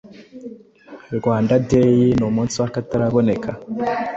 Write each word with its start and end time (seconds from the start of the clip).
Rwanda 1.17 1.53
Day 1.69 1.95
ni 2.17 2.23
umunsi 2.29 2.55
wakataraboneka 2.61 3.49